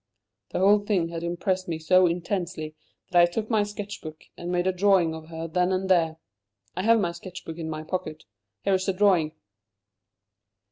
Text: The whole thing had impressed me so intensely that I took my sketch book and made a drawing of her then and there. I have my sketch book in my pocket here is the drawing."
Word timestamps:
The 0.49 0.57
whole 0.57 0.79
thing 0.79 1.09
had 1.09 1.21
impressed 1.21 1.67
me 1.67 1.77
so 1.77 2.07
intensely 2.07 2.73
that 3.11 3.21
I 3.21 3.27
took 3.31 3.51
my 3.51 3.61
sketch 3.61 4.01
book 4.01 4.23
and 4.35 4.51
made 4.51 4.65
a 4.65 4.71
drawing 4.71 5.13
of 5.13 5.27
her 5.27 5.47
then 5.47 5.71
and 5.71 5.89
there. 5.91 6.17
I 6.75 6.81
have 6.81 6.99
my 6.99 7.11
sketch 7.11 7.45
book 7.45 7.59
in 7.59 7.69
my 7.69 7.83
pocket 7.83 8.23
here 8.63 8.73
is 8.73 8.87
the 8.87 8.93
drawing." 8.93 9.33